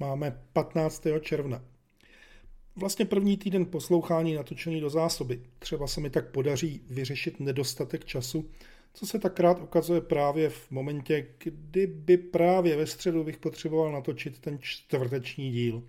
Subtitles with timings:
[0.00, 1.02] Máme 15.
[1.20, 1.64] června.
[2.76, 5.40] Vlastně první týden poslouchání natočený do zásoby.
[5.58, 8.50] Třeba se mi tak podaří vyřešit nedostatek času,
[8.94, 13.92] co se tak krát ukazuje právě v momentě, kdy by právě ve středu bych potřeboval
[13.92, 15.82] natočit ten čtvrteční díl.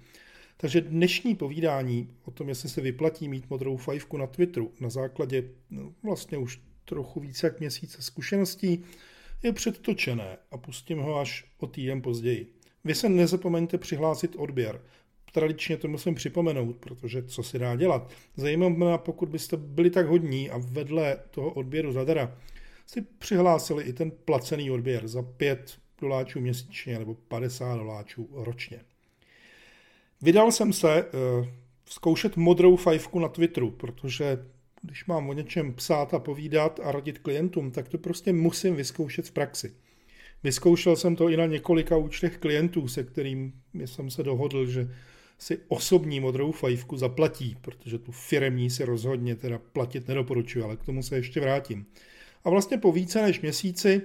[0.58, 5.44] Takže dnešní povídání o tom, jestli se vyplatí mít modrou fajfku na Twitteru na základě
[5.70, 8.84] no, vlastně už trochu více jak měsíce zkušeností,
[9.44, 12.59] je předtočené a pustím ho až o týden později.
[12.84, 14.82] Vy se nezapomeňte přihlásit odběr.
[15.32, 18.12] Tradičně to musím připomenout, protože co se dá dělat.
[18.36, 22.38] Zajímá mě, pokud byste byli tak hodní a vedle toho odběru zadara
[22.86, 28.80] si přihlásili i ten placený odběr za 5 doláčů měsíčně nebo 50 doláčů ročně.
[30.22, 31.48] Vydal jsem se uh,
[31.86, 34.46] zkoušet modrou fajfku na Twitteru, protože
[34.82, 39.28] když mám o něčem psát a povídat a radit klientům, tak to prostě musím vyzkoušet
[39.28, 39.74] v praxi.
[40.44, 44.90] Vyzkoušel jsem to i na několika účtech klientů, se kterým jsem se dohodl, že
[45.38, 50.86] si osobní modrou fajfku zaplatí, protože tu firemní si rozhodně teda platit nedoporučuji, ale k
[50.86, 51.86] tomu se ještě vrátím.
[52.44, 54.02] A vlastně po více než měsíci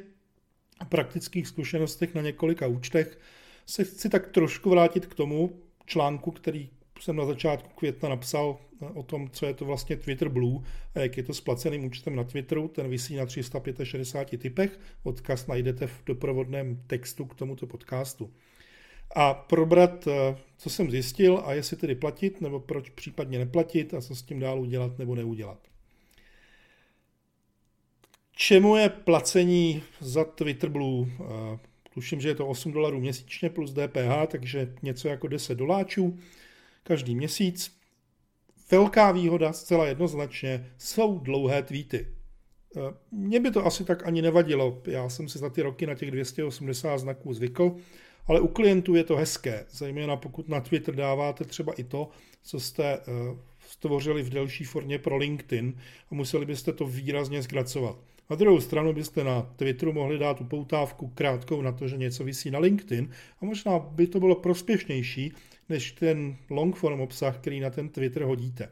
[0.81, 3.19] a praktických zkušenostech na několika účtech
[3.67, 8.59] se chci tak trošku vrátit k tomu článku, který jsem na začátku května napsal
[8.95, 10.61] o tom, co je to vlastně Twitter Blue
[10.95, 12.69] a jak je to s placeným účtem na Twitteru.
[12.69, 14.81] Ten vysí na 365 typech.
[15.03, 18.31] Odkaz najdete v doprovodném textu k tomuto podcastu.
[19.17, 24.01] A probrat, eh, co jsem zjistil a jestli tedy platit, nebo proč případně neplatit a
[24.01, 25.59] co s tím dál udělat nebo neudělat.
[28.37, 31.09] Čemu je placení za Twitter Blue?
[31.21, 31.59] Eh,
[31.95, 36.19] tuším, že je to 8 dolarů měsíčně plus DPH, takže něco jako 10 doláčů
[36.85, 37.77] každý měsíc.
[38.71, 42.07] Velká výhoda, zcela jednoznačně, jsou dlouhé tweety.
[42.77, 42.81] Eh,
[43.13, 46.11] mně by to asi tak ani nevadilo, já jsem si za ty roky na těch
[46.11, 47.77] 280 znaků zvykl,
[48.27, 52.09] ale u klientů je to hezké, zejména pokud na Twitter dáváte třeba i to,
[52.43, 53.01] co jste eh,
[53.69, 55.79] stvořili v delší formě pro LinkedIn
[56.11, 57.97] a museli byste to výrazně zkracovat.
[58.31, 62.51] Na druhou stranu byste na Twitteru mohli dát upoutávku krátkou na to, že něco vysí
[62.51, 65.33] na LinkedIn a možná by to bylo prospěšnější,
[65.69, 68.69] než ten longform obsah, který na ten Twitter hodíte.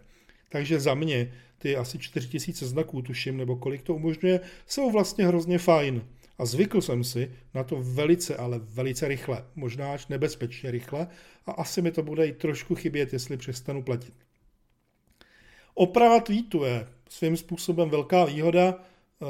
[0.49, 5.59] Takže za mě ty asi 4000 znaků, tuším, nebo kolik to umožňuje, jsou vlastně hrozně
[5.59, 6.05] fajn.
[6.39, 11.07] A zvykl jsem si na to velice, ale velice rychle, možná až nebezpečně rychle
[11.47, 14.15] a asi mi to bude i trošku chybět, jestli přestanu platit.
[15.75, 19.27] Oprava tweetu je svým způsobem velká výhoda, eh,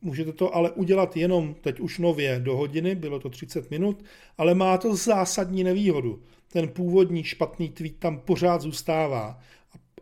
[0.00, 4.04] můžete to ale udělat jenom teď už nově do hodiny, bylo to 30 minut,
[4.38, 9.40] ale má to zásadní nevýhodu ten původní špatný tweet tam pořád zůstává.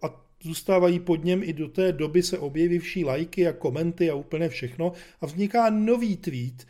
[0.02, 4.14] A, a zůstávají pod něm i do té doby se objevivší lajky a komenty a
[4.14, 4.92] úplně všechno.
[5.20, 6.66] A vzniká nový tweet,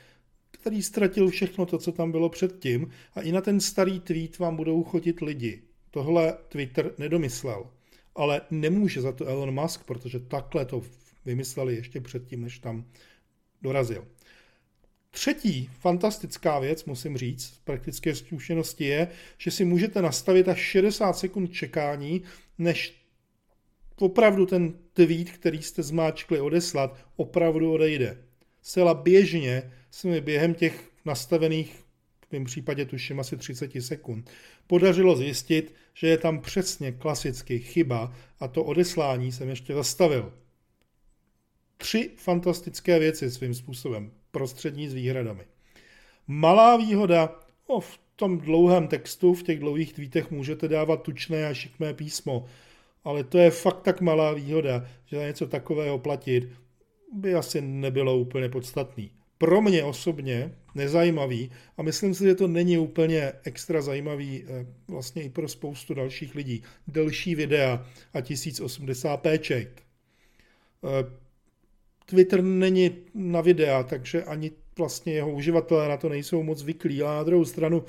[0.50, 2.90] který ztratil všechno to, co tam bylo předtím.
[3.14, 5.62] A i na ten starý tweet vám budou chodit lidi.
[5.90, 7.66] Tohle Twitter nedomyslel.
[8.14, 10.82] Ale nemůže za to Elon Musk, protože takhle to
[11.24, 12.84] vymysleli ještě předtím, než tam
[13.62, 14.04] dorazil.
[15.10, 19.08] Třetí fantastická věc, musím říct, z praktické zkušenosti je,
[19.38, 22.22] že si můžete nastavit až 60 sekund čekání,
[22.58, 22.94] než
[23.98, 28.24] opravdu ten tweet, který jste zmáčkli odeslat, opravdu odejde.
[28.62, 31.84] Zcela běžně se mi během těch nastavených,
[32.28, 34.30] v mém případě tuším asi 30 sekund,
[34.66, 40.32] podařilo zjistit, že je tam přesně klasicky chyba a to odeslání jsem ještě zastavil.
[41.76, 45.42] Tři fantastické věci svým způsobem prostřední s výhradami.
[46.26, 47.34] Malá výhoda,
[47.66, 52.44] o, v tom dlouhém textu, v těch dlouhých tweetech můžete dávat tučné a šikmé písmo,
[53.04, 56.48] ale to je fakt tak malá výhoda, že za něco takového platit
[57.12, 59.10] by asi nebylo úplně podstatný.
[59.38, 65.22] Pro mě osobně nezajímavý a myslím si, že to není úplně extra zajímavý eh, vlastně
[65.22, 66.62] i pro spoustu dalších lidí.
[66.86, 69.68] Delší videa a 1080p.
[72.10, 77.02] Twitter není na videa, takže ani vlastně jeho uživatelé na to nejsou moc zvyklí.
[77.02, 77.84] A na druhou stranu,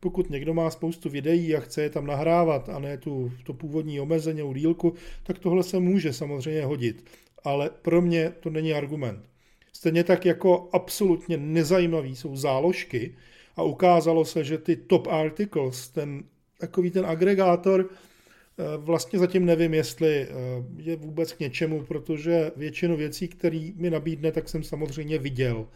[0.00, 4.00] pokud někdo má spoustu videí a chce je tam nahrávat a ne tu, to původní
[4.00, 7.04] omezenou dílku, tak tohle se může samozřejmě hodit.
[7.44, 9.28] Ale pro mě to není argument.
[9.72, 13.16] Stejně tak jako absolutně nezajímavý jsou záložky
[13.56, 16.24] a ukázalo se, že ty top articles, ten
[16.58, 17.88] takový ten agregátor,
[18.76, 20.28] vlastně zatím nevím, jestli eh,
[20.76, 25.66] je vůbec k něčemu, protože většinu věcí, které mi nabídne, tak jsem samozřejmě viděl.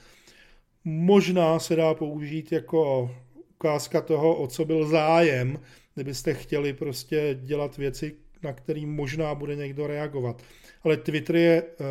[0.84, 3.10] Možná se dá použít jako
[3.50, 5.60] ukázka toho, o co byl zájem,
[5.94, 10.42] kdybyste chtěli prostě dělat věci, na který možná bude někdo reagovat.
[10.82, 11.84] Ale Twitter je, eh,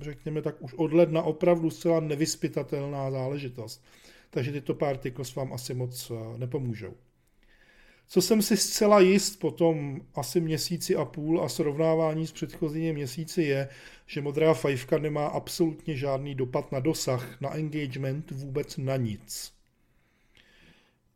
[0.00, 3.84] řekněme tak, už od ledna opravdu zcela nevyspytatelná záležitost.
[4.30, 6.94] Takže tyto partikles vám asi moc nepomůžou.
[8.10, 12.92] Co jsem si zcela jist po tom asi měsíci a půl a srovnávání s předchozími
[12.92, 13.68] měsíci je,
[14.06, 19.52] že modrá fajfka nemá absolutně žádný dopad na dosah, na engagement, vůbec na nic.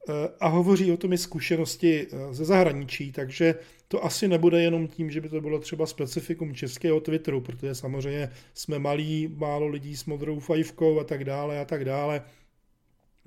[0.09, 3.55] Eh, a hovoří o tom i zkušenosti eh, ze zahraničí, takže
[3.89, 8.31] to asi nebude jenom tím, že by to bylo třeba specifikum českého Twitteru, protože samozřejmě
[8.55, 12.23] jsme malí, málo lidí s modrou fajfkou a tak dále a tak dále.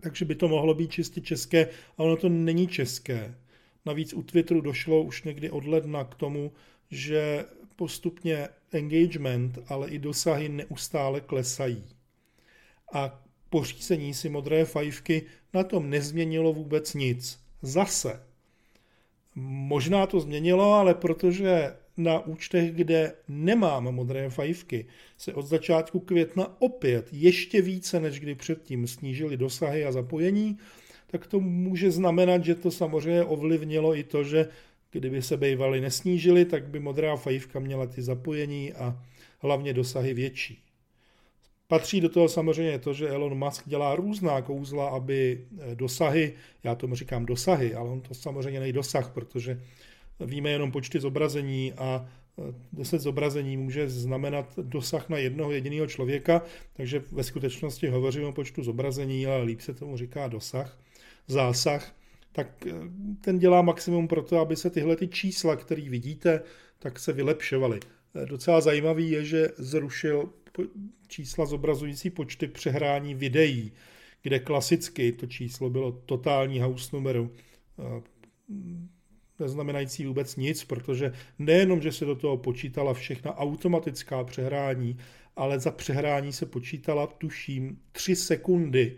[0.02, 3.36] Takže by to mohlo být čistě české, ale ono to není české.
[3.86, 6.52] Navíc u Twitteru došlo už někdy od ledna k tomu,
[6.92, 7.46] že
[7.76, 11.84] postupně engagement, ale i dosahy neustále klesají.
[12.94, 15.24] A pořízení si modré fajfky
[15.54, 17.40] na tom nezměnilo vůbec nic.
[17.62, 18.24] Zase.
[19.36, 24.86] Možná to změnilo, ale protože na účtech, kde nemám modré fajfky,
[25.18, 30.58] se od začátku května opět ještě více než kdy předtím snížily dosahy a zapojení,
[31.08, 34.48] tak to může znamenat, že to samozřejmě ovlivnilo i to, že
[34.92, 39.04] kdyby se bývaly nesnížily, tak by modrá fajfka měla ty zapojení a
[39.40, 40.66] hlavně dosahy větší.
[41.68, 46.76] Patří do toho samozřejmě to, že Elon Musk dělá různá kouzla, aby eh, dosahy, já
[46.76, 49.62] tomu říkám dosahy, ale on to samozřejmě nejde dosah, protože
[50.20, 52.10] víme jenom počty zobrazení a
[52.74, 56.42] 10 eh, zobrazení může znamenat dosah na jednoho jediného člověka,
[56.74, 60.78] takže ve skutečnosti hovořím o počtu zobrazení, ale líp se tomu říká dosah,
[61.28, 61.96] zásah,
[62.32, 62.72] tak eh,
[63.22, 66.42] ten dělá maximum pro to, aby se tyhle ty čísla, které vidíte,
[66.80, 67.80] tak se vylepšovaly.
[68.26, 70.30] Docela zajímavý je, že zrušil
[71.08, 73.72] čísla zobrazující počty přehrání videí,
[74.22, 77.32] kde klasicky to číslo bylo totální house numeru,
[79.40, 84.98] neznamenající vůbec nic, protože nejenom, že se do toho počítala všechna automatická přehrání,
[85.36, 88.98] ale za přehrání se počítala, tuším, tři sekundy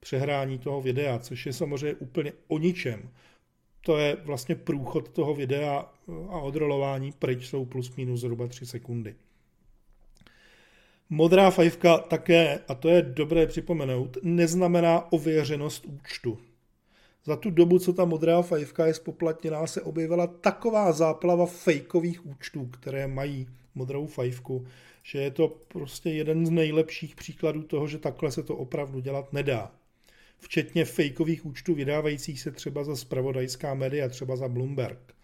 [0.00, 3.10] přehrání toho videa, což je samozřejmě úplně o ničem.
[3.80, 5.92] To je vlastně průchod toho videa
[6.28, 9.14] a odrolování pryč jsou plus minus zhruba 3 sekundy.
[11.10, 16.38] Modrá fajfka také, a to je dobré připomenout, neznamená ověřenost účtu.
[17.24, 22.66] Za tu dobu, co ta modrá fajfka je spoplatněná, se objevila taková záplava fejkových účtů,
[22.66, 24.66] které mají modrou fajfku,
[25.02, 29.32] že je to prostě jeden z nejlepších příkladů toho, že takhle se to opravdu dělat
[29.32, 29.72] nedá.
[30.40, 35.14] Včetně fejkových účtů vydávajících se třeba za spravodajská média, třeba za Bloomberg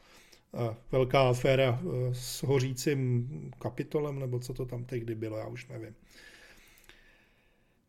[0.92, 3.28] velká aféra e, s hořícím
[3.58, 5.94] kapitolem, nebo co to tam tehdy bylo, já už nevím.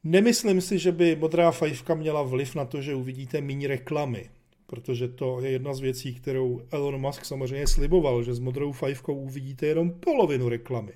[0.04, 4.30] Nemyslím si, že by modrá fajfka měla vliv na to, že uvidíte méně reklamy,
[4.68, 9.16] protože to je jedna z věcí, kterou Elon Musk samozřejmě sliboval, že s modrou fajfkou
[9.16, 10.94] uvidíte jenom polovinu reklamy.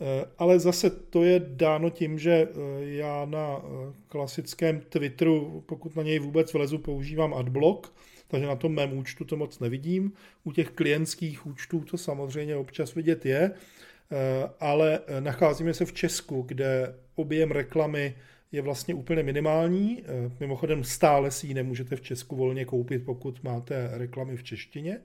[0.00, 2.48] E, ale zase to je dáno tím, že e,
[2.84, 3.62] já na
[4.08, 7.92] klasickém Twitteru, pokud na něj vůbec vlezu, používám adblock,
[8.32, 10.12] takže na tom mém účtu to moc nevidím.
[10.44, 16.42] U těch klientských účtů to samozřejmě občas vidět je, eh, ale nacházíme se v Česku,
[16.42, 18.14] kde objem reklamy
[18.52, 20.02] je vlastně úplně minimální.
[20.02, 25.00] Eh, mimochodem stále si ji nemůžete v Česku volně koupit, pokud máte reklamy v češtině.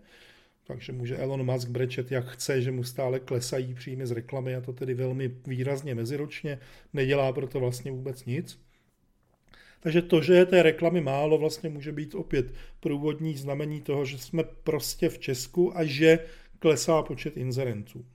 [0.68, 4.62] Takže může Elon Musk brečet, jak chce, že mu stále klesají příjmy z reklamy a
[4.62, 6.60] to tedy velmi výrazně meziročně.
[6.94, 8.60] Nedělá proto vlastně vůbec nic.
[9.80, 14.18] Takže to, že je té reklamy málo, vlastně může být opět průvodní znamení toho, že
[14.18, 16.20] jsme prostě v Česku a že
[16.60, 18.06] klesá počet inzerentů.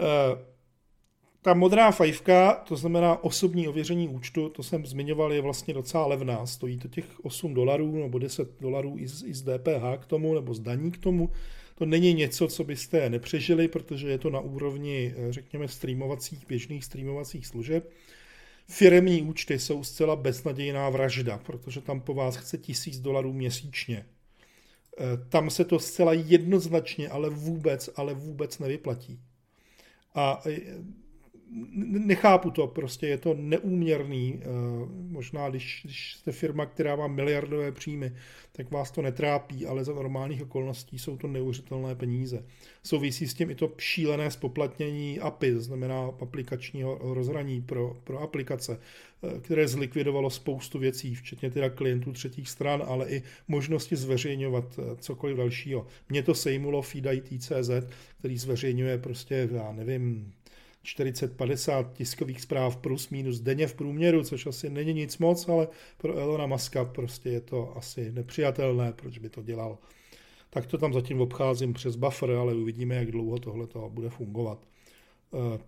[0.00, 0.44] Eh,
[1.48, 6.46] ta modrá fajfka, to znamená osobní ověření účtu, to jsem zmiňoval, je vlastně docela levná.
[6.46, 10.34] Stojí to těch 8 dolarů nebo 10 dolarů i z, i z DPH k tomu,
[10.34, 11.30] nebo z daní k tomu.
[11.74, 16.84] To není něco, co byste nepřežili, protože je to na úrovni, eh, řekněme, streamovacích, běžných
[16.84, 17.90] streamovacích služeb.
[18.66, 23.96] Firemní účty jsou zcela beznadějná vražda, protože tam po vás chce tisíc dolarů měsíčně.
[23.96, 24.04] E,
[25.28, 29.20] tam se to zcela jednoznačně, ale vůbec, ale vůbec nevyplatí.
[30.14, 30.60] A e,
[31.84, 34.40] nechápu to, prostě je to neúměrný.
[34.40, 34.46] Eh,
[34.88, 38.12] možná, když, když jste firma, která má miliardové příjmy,
[38.52, 42.44] tak vás to netrápí, ale za normálních okolností jsou to neuvěřitelné peníze.
[42.82, 48.80] Souvisí s tím i to šílené spoplatnění API, znamená aplikačního rozhraní pro, pro aplikace,
[49.22, 54.96] eh, které zlikvidovalo spoustu věcí, včetně teda klientů třetích stran, ale i možnosti zveřejňovat eh,
[54.96, 55.86] cokoliv dalšího.
[56.08, 57.70] Mně to sejmulo FeedIT.cz,
[58.18, 60.32] který zveřejňuje prostě, já nevím,
[60.84, 66.18] 40-50 tiskových zpráv plus minus denně v průměru, což asi není nic moc, ale pro
[66.18, 69.78] Elona Muska prostě je to asi nepřijatelné, proč by to dělal.
[70.50, 74.66] Tak to tam zatím obcházím přes buffer, ale uvidíme, jak dlouho tohle to bude fungovat.
[75.34, 75.58] Eh,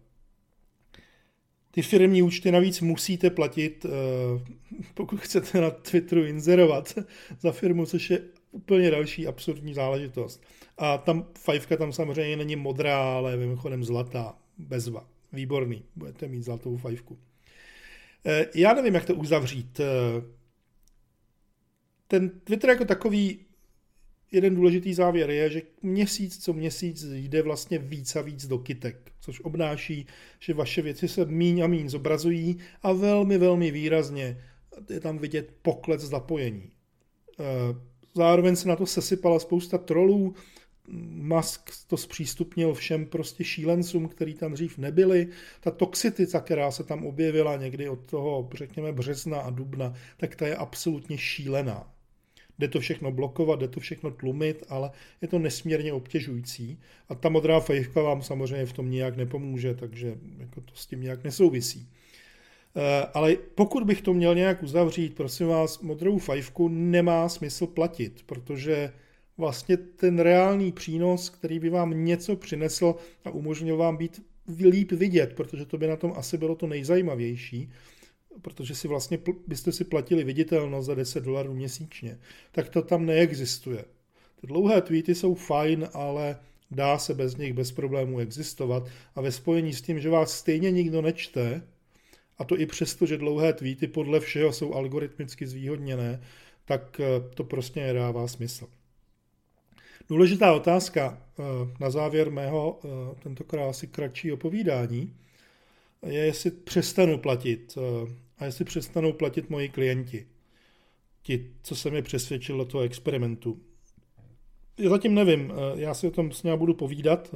[1.73, 3.90] Ty firmní účty navíc musíte platit, eh,
[4.95, 6.99] pokud chcete na Twitteru inzerovat
[7.40, 8.21] za firmu, což je
[8.52, 10.43] úplně další absurdní záležitost.
[10.79, 15.09] A tam fajfka tam samozřejmě není modrá, ale mimochodem zlatá, bezva.
[15.33, 17.19] Výborný, budete mít zlatou fajfku.
[18.26, 19.81] Eh, já nevím, jak to uzavřít.
[19.81, 20.23] Eh,
[22.09, 23.38] ten Twitter jako takový,
[24.33, 29.12] jeden důležitý závěr je, že měsíc co měsíc jde vlastně víc a víc do kytek,
[29.21, 30.07] což obnáší,
[30.38, 34.37] že vaše věci se míň a míň zobrazují a velmi, velmi výrazně
[34.90, 36.71] je tam vidět pokles zapojení.
[37.40, 37.45] Eh,
[38.14, 40.35] zároveň se na to sesypala spousta trolů,
[41.12, 45.28] Musk to zpřístupnil všem prostě šílencům, který tam dřív nebyli.
[45.61, 50.47] Ta toxicita, která se tam objevila někdy od toho, řekněme, března a dubna, tak ta
[50.47, 51.92] je absolutně šílená.
[52.59, 54.90] Jde to všechno blokovat, jde to všechno tlumit, ale
[55.23, 56.78] je to nesmírně obtěžující.
[57.09, 61.02] A ta modrá fajfka vám samozřejmě v tom nijak nepomůže, takže jako to s tím
[61.02, 61.88] nějak nesouvisí.
[62.76, 68.23] Eh, ale pokud bych to měl nějak uzavřít, prosím vás, modrou fajfku nemá smysl platit,
[68.26, 68.92] protože
[69.40, 72.94] vlastně ten reálný přínos, který by vám něco přinesl
[73.25, 74.23] a umožnil vám být
[74.61, 77.70] líp vidět, protože to by na tom asi bylo to nejzajímavější,
[78.42, 82.18] protože si vlastně byste si platili viditelnost za 10 dolarů měsíčně,
[82.52, 83.85] tak to tam neexistuje.
[84.40, 86.37] Ty dlouhé tweety jsou fajn, ale
[86.70, 90.70] dá se bez nich bez problémů existovat a ve spojení s tím, že vás stejně
[90.70, 91.62] nikdo nečte,
[92.38, 96.20] a to i přesto, že dlouhé tweety podle všeho jsou algoritmicky zvýhodněné,
[96.64, 98.66] tak eh, to prostě nedává smysl.
[100.11, 101.43] Důležitá otázka eh,
[101.81, 102.88] na závěr mého eh,
[103.23, 105.17] tentokrát asi kratšího povídání
[106.07, 110.26] je, jestli přestanu platit eh, a jestli přestanou platit moji klienti.
[111.23, 113.61] Ti, co se mi přesvědčil do toho experimentu.
[114.79, 117.35] Já zatím nevím, já si o tom s ním budu povídat.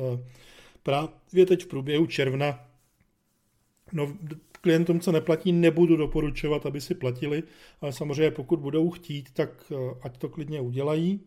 [0.82, 2.68] Právě teď v průběhu června
[3.92, 4.16] no,
[4.60, 7.42] klientům, co neplatí, nebudu doporučovat, aby si platili,
[7.80, 11.20] ale samozřejmě pokud budou chtít, tak ať to klidně udělají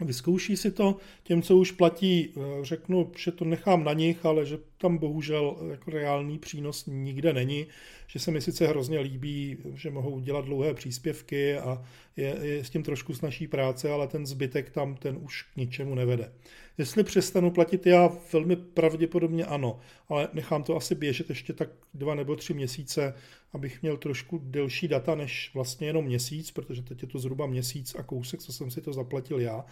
[0.00, 0.96] vyzkouší si to.
[1.22, 5.56] Těm, co už platí, eh, řeknu, že to nechám na nich, ale že tam bohužel
[5.70, 7.66] jako reálný přínos nikde není,
[8.06, 11.84] že se mi sice hrozně líbí, že mohou dělat dlouhé příspěvky a
[12.16, 15.94] je, je s tím trošku snažší práce, ale ten zbytek tam ten už k ničemu
[15.94, 16.32] nevede.
[16.78, 22.14] Jestli přestanu platit já, velmi pravděpodobně ano, ale nechám to asi běžet ještě tak dva
[22.14, 23.14] nebo tři měsíce,
[23.52, 27.94] abych měl trošku delší data než vlastně jenom měsíc, protože teď je to zhruba měsíc
[27.94, 29.64] a kousek, co jsem si to zaplatil já.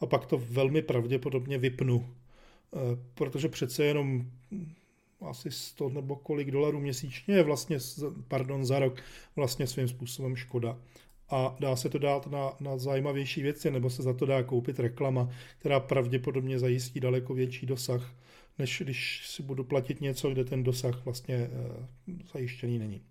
[0.00, 2.06] A pak to velmi pravděpodobně vypnu,
[3.14, 4.30] protože přece jenom
[5.20, 7.78] asi 100 nebo kolik dolarů měsíčně je vlastně,
[8.28, 9.02] pardon, za rok
[9.36, 10.78] vlastně svým způsobem škoda
[11.30, 14.80] a dá se to dát na, na zajímavější věci, nebo se za to dá koupit
[14.80, 18.14] reklama, která pravděpodobně zajistí daleko větší dosah,
[18.58, 21.50] než když si budu platit něco, kde ten dosah vlastně e,
[22.32, 23.02] zajištěný není.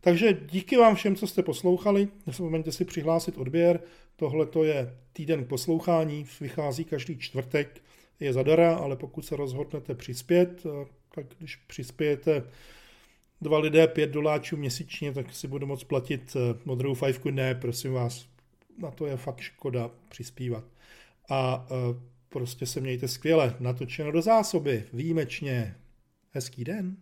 [0.00, 2.08] Takže díky vám všem, co jste poslouchali.
[2.26, 3.80] Nezapomeňte si přihlásit odběr.
[4.16, 7.82] Tohle to je týden poslouchání, vychází každý čtvrtek,
[8.24, 12.42] je zadara, ale pokud se rozhodnete přispět, eh, tak když přispějete
[13.40, 17.30] dva lidé pět doláčů měsíčně, tak si budu moct platit eh, modrou fajfku.
[17.30, 18.26] Ne, prosím vás,
[18.78, 20.64] na to je fakt škoda přispívat.
[21.30, 25.76] A eh, prostě se mějte skvěle, natočeno do zásoby, výjimečně.
[26.34, 26.96] Hezký den.